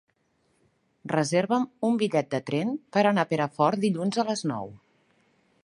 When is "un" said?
1.89-1.99